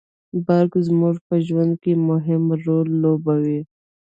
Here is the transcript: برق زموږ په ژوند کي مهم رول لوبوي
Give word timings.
برق 0.45 0.71
زموږ 0.87 1.15
په 1.27 1.35
ژوند 1.45 1.73
کي 1.83 1.93
مهم 2.09 2.43
رول 2.65 2.87
لوبوي 3.01 3.59